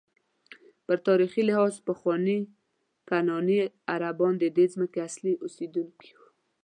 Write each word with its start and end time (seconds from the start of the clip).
په 0.85 0.93
تاریخي 1.05 1.41
لحاظ 1.49 1.73
پخواني 1.87 2.39
کنعاني 3.09 3.59
عربان 3.93 4.33
ددې 4.43 4.65
ځمکې 4.73 4.99
اصلي 5.07 5.33
اوسېدونکي 5.43 6.09
وو. 6.17 6.27